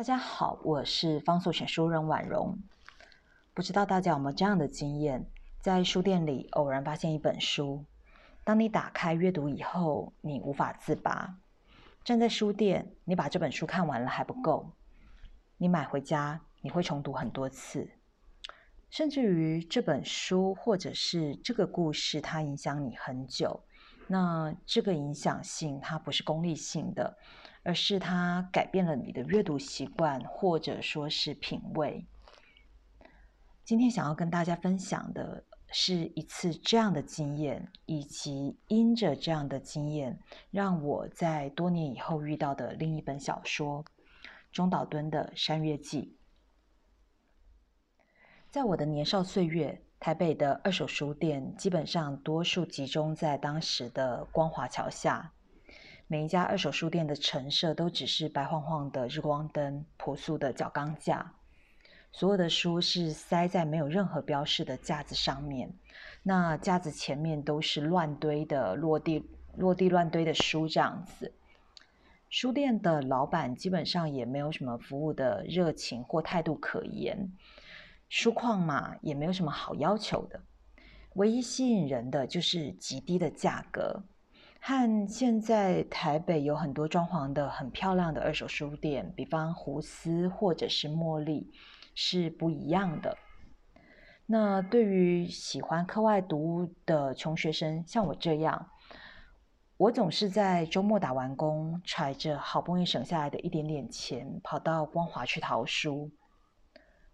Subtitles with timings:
[0.00, 2.58] 大家好，我是方所选书人婉容。
[3.52, 5.26] 不知道大家有没有这样的经验，
[5.60, 7.84] 在书店里偶然发现一本书，
[8.42, 11.36] 当你打开阅读以后，你无法自拔。
[12.02, 14.70] 站在书店，你把这本书看完了还不够，
[15.58, 17.90] 你买回家，你会重读很多次，
[18.88, 23.64] 甚至于这本书或者是这个故事，它影响你很久。
[24.06, 27.18] 那这个影响性，它不是功利性的。
[27.62, 32.06] 而是它改变了你的阅读习惯，或者说是品味。
[33.64, 40.18] 今天想要跟大家分享的是一次这样的经验，以及因着这样的经验，
[40.50, 43.84] 让我在多年以后遇到的另一本小说——
[44.50, 46.02] 中岛敦的《山月记》。
[48.50, 55.32] 在我的年少岁月，台北的二手书店基本上多数集中在当时的光华桥下。
[56.12, 61.34] 每一家二手书店的陈设都只是白晃晃的日光灯、朴素的角钢架，
[62.10, 65.72] 所有的书是塞在没有任何标示的架子上面。
[66.24, 69.24] 那架子前面都是乱堆的落地、
[69.56, 71.32] 落地乱堆的书这样子。
[72.28, 77.30] 书店的老板基本上也没有什么服务的热情或态度可言，
[78.08, 80.40] 书况嘛也没有什么好要求的，
[81.14, 84.02] 唯一吸引人的就是极低的价格。
[84.62, 91.50] 和现在台北有很多装潢的很漂亮的二手书店，比方胡思或者是茉莉，
[91.94, 93.16] 是不一样的。
[94.26, 98.70] 那对于喜欢课外读物的穷学生，像我这样，
[99.78, 106.10] 我总是在周末打完工，揣着好不容易省下来的一点点钱，跑到光华去淘书。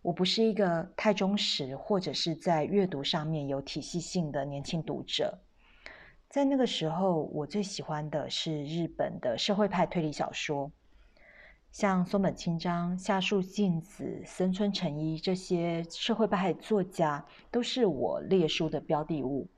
[0.00, 5.38] 我不是一个太忠实或者是在阅读上面有体系性的年轻读者。
[6.34, 10.72] 在那个时候，我最喜欢的是日本的社会派推理小说，
[11.70, 19.48] 像松本清张、夏树静子、森村诚一这些社会派作家，都是我列书的标的物。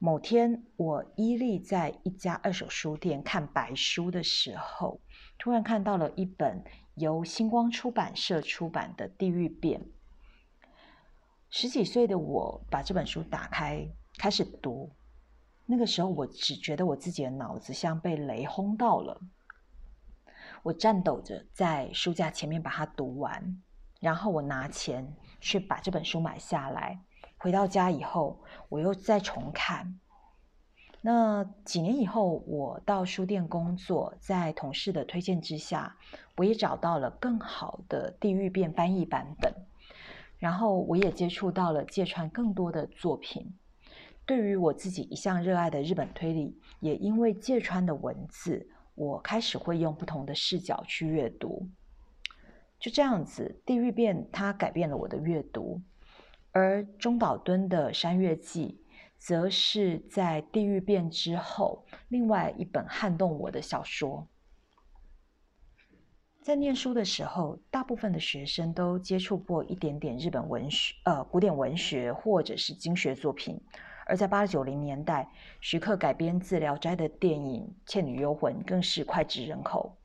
[0.00, 5.00] 某天，我依立在一家二手书店看白书的时候，
[5.38, 6.64] 突然看到了一本
[6.96, 9.80] 由星光出版社出版的《地狱变》。
[11.50, 13.86] 十几岁的我把这本书打开，
[14.18, 14.90] 开始读。
[15.66, 19.20] 那个时候，我只觉得我自己的脑子像被雷轰到了。
[20.62, 23.62] 我颤抖着在书架前面把它读完，
[24.00, 27.00] 然后我拿钱去把这本书买下来。
[27.38, 29.98] 回到家以后，我又再重看。
[31.02, 35.96] 那几年以后，我到书店工作，在同事的推荐之下，
[36.36, 39.52] 我也找到了更好的《地狱变》翻译版本，
[40.38, 43.54] 然后我也接触到了芥川更多的作品。
[44.26, 51.68] 对于我自己一向热爱的日本推理，也因为芥川的文字，我开始会用不同的视角去阅读。
[52.78, 55.80] 就这样子，《地狱变》它改变了我的阅读，
[56.52, 58.80] 而中岛敦的《山月记》
[59.18, 64.26] 则是在《地狱变》之后另外一本撼动我的小说。
[66.42, 73.58] 在念书的时候，大部分的学生都接触过一点点日本文学，呃，古典文学或者是经学作品。
[74.06, 75.28] 而在八九零年代，
[75.60, 79.96] 徐克改编自《聊斋》的电影《倩女幽魂》更是脍炙人口。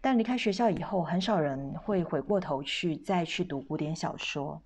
[0.00, 4.62] 但离开学校以后，很少人会回过头去再去读古典小说。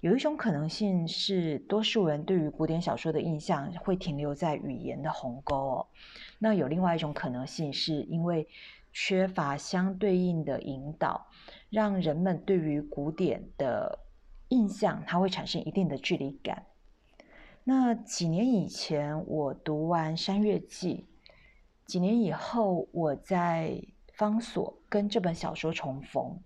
[0.00, 5.86] 有一种可能性是，多数人对于古典小说的印象会停留在语言的鸿沟哦。
[6.38, 8.46] 那有另外一种可能性，是因为
[8.92, 11.26] 缺乏相对应的引导，
[11.68, 13.98] 让人们对于古典的
[14.50, 16.64] 印象，它会产生一定的距离感。
[17.70, 21.06] 那几年以前，我读完《山月记》，
[21.84, 23.78] 几年以后，我在
[24.14, 26.40] 方所跟这本小说重逢。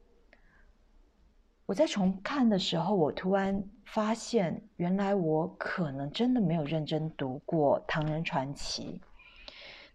[1.64, 9.00] 我在重看的时候，我突然发现，原来我可能真的没有认真读过《唐人传奇》。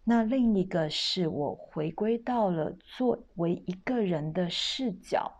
[0.04, 5.30] 那另一个是我回归到了作为一个人的视角，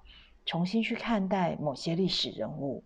[0.44, 2.84] 重新去看待某些历史人物。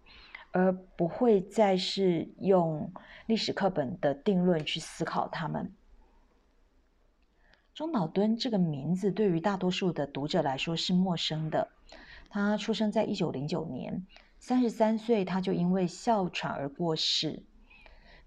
[0.52, 2.93] 而不会再是用
[3.26, 5.72] 历史课本的定论去思考他们。
[7.75, 11.69] 中岛敦这个名字对于大多数的读者来说是陌生的。
[12.28, 14.06] 他出生在一九零九年，
[14.38, 17.43] 三十三岁他就因为哮喘而过世。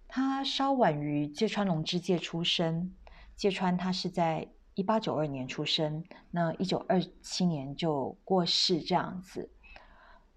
[0.08, 2.94] 他稍晚于芥川龙之介出生。
[3.36, 9.50] 芥川他是在一八九二年出生，那一九二七年就过世，这样子。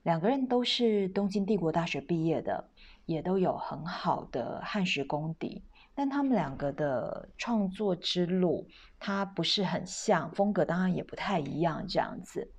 [0.08, 2.70] 两个人都是东京帝国大学毕业的，
[3.04, 5.62] 也都有很好的汉学功底。
[5.94, 8.66] 但他们两个的创作之路，
[8.98, 11.86] 它不是很像，风格当然也不太一样。
[11.86, 12.50] 这样子，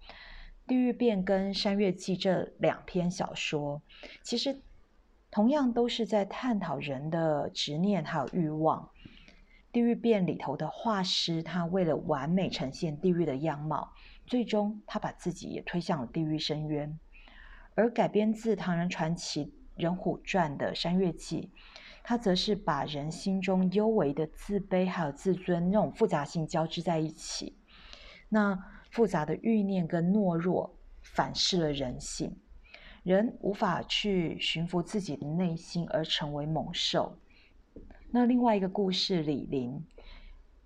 [0.70, 3.82] 《地狱变》跟《山月记》这两篇小说，
[4.22, 4.62] 其实
[5.32, 8.84] 同样都是在探讨人的执念还有欲望。
[9.72, 13.92] 《地狱变》里头的画师，他为了完美呈现地狱的样貌，
[14.28, 17.00] 最终他把自己也推向了地狱深渊。
[17.76, 21.52] 而改编自唐人传奇人虎传的《山月记》。
[22.02, 27.56] 它则是把人心中幽微的自卑还有自尊那种复杂性交织在一起，
[28.30, 28.58] 那
[28.90, 32.36] 复杂的欲念跟懦弱反噬了人性，
[33.04, 37.16] 人无法去驯服自己的内心而成为猛兽。
[38.10, 39.86] 那另外一个故事李林，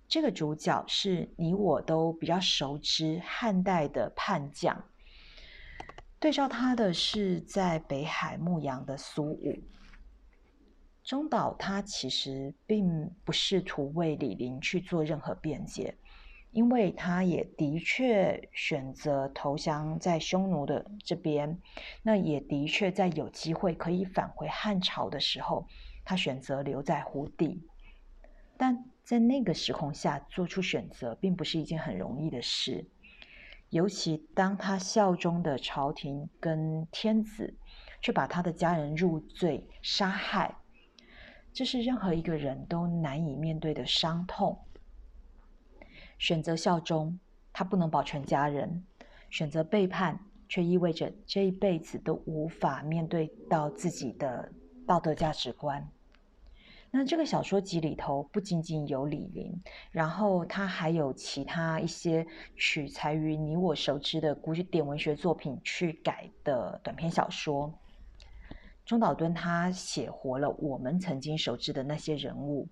[0.08, 4.82] 这个主角是你我都比较熟知汉代的叛将，
[6.24, 9.58] 对照他的是在北海牧羊的苏武。
[11.02, 15.94] 中岛他其实并不试图为李林去做任何辩解，
[16.50, 21.60] 因为他也的确选择投降在匈奴的这边，
[22.02, 25.66] 那也的确在有机会可以返回汉朝的时候，
[26.06, 27.68] 他选择留在胡地。
[28.56, 32.88] 但在那个时空下做出选择，并不是一件很容易的事，
[33.70, 37.56] 尤其当他效忠的朝廷跟天子，
[38.00, 40.56] 却把他的家人入罪杀害。
[41.52, 44.58] 这是任何一个人都难以面对的伤痛。
[46.18, 47.18] 选择效忠，
[47.52, 48.84] 他不能保全家人；
[49.30, 54.52] 选择背叛，却意味着这一辈子都无法面对到自己的
[54.86, 55.88] 道德价值观。
[56.96, 59.52] 那这个小说集里头不仅仅有李林，
[59.90, 62.24] 然后他还有其他一些
[62.54, 67.74] 取材于你我熟知的古典文学作品去改的短篇小说。
[68.86, 72.68] 中岛敦他写活了我们曾经熟知的那些人物，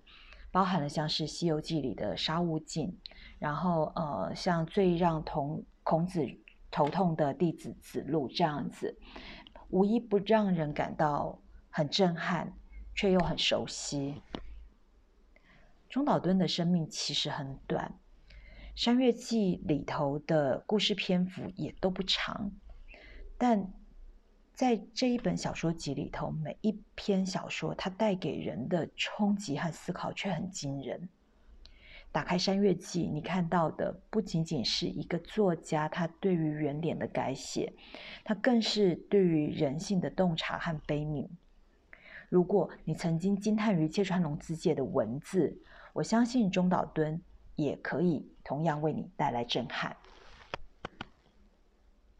[0.53, 2.97] 包含了像是《西游记》里的沙悟净，
[3.39, 6.25] 然后呃，像最让同孔子
[6.71, 8.97] 头痛的弟子子路这样子，
[9.69, 12.53] 无一不让人感到很震撼，
[12.95, 14.21] 却又很熟悉。
[15.89, 17.93] 中岛敦的生命其实很短，
[18.75, 22.51] 《山月记》里头的故事篇幅也都不长，
[23.37, 23.73] 但。
[24.55, 31.09] 在这一本小说集里头，每一篇小说它带给人的冲击和思考却很惊人。
[32.11, 37.73] 打开《山月记》，你看到的不仅仅是一个作家他对于原点的改写，
[38.23, 41.27] 他更是对于人性的洞察和悲悯。
[42.33, 45.55] 如果你曾经惊叹于芥川龙之介的文字，
[45.93, 47.21] 我相信中岛敦
[47.53, 49.95] 也可以同样为你带来震撼。